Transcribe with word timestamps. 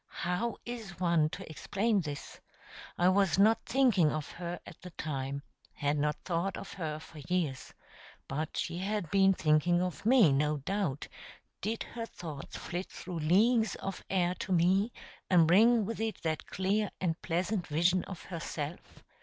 How 0.09 0.57
is 0.65 0.99
one 0.99 1.29
to 1.29 1.47
explain 1.47 2.01
this? 2.01 2.39
I 2.97 3.07
was 3.09 3.37
not 3.37 3.63
thinking 3.67 4.11
of 4.11 4.31
her 4.31 4.59
at 4.65 4.81
the 4.81 4.89
time; 4.89 5.43
had 5.73 5.99
not 5.99 6.15
thought 6.25 6.57
of 6.57 6.73
her 6.73 6.97
for 6.99 7.19
years. 7.29 7.71
But 8.27 8.57
she 8.57 8.79
had 8.79 9.11
been 9.11 9.35
thinking 9.35 9.79
of 9.79 10.03
me, 10.03 10.31
no 10.31 10.57
doubt; 10.57 11.07
did 11.61 11.83
her 11.83 12.07
thoughts 12.07 12.57
flit 12.57 12.89
through 12.91 13.19
leagues 13.19 13.75
of 13.75 14.03
air 14.09 14.33
to 14.39 14.51
me, 14.51 14.91
and 15.29 15.45
bring 15.47 15.85
with 15.85 15.99
it 15.99 16.23
that 16.23 16.47
clear 16.47 16.89
and 16.99 17.21
pleasant 17.21 17.67
vision 17.67 18.03
of 18.05 18.23
herself? 18.23 19.03